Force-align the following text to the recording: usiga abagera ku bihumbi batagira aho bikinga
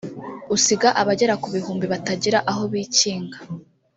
usiga 0.55 0.89
abagera 1.01 1.33
ku 1.41 1.47
bihumbi 1.55 1.85
batagira 1.93 2.39
aho 2.51 2.63
bikinga 2.71 3.37